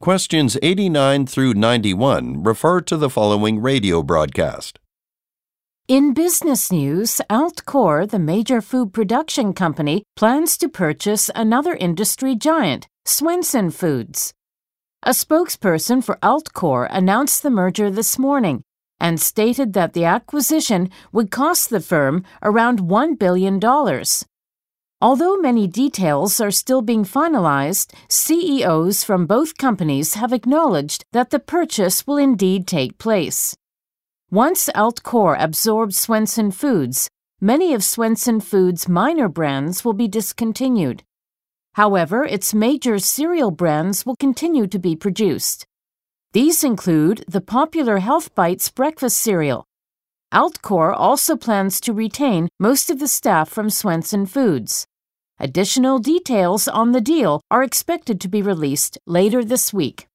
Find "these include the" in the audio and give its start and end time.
46.32-47.42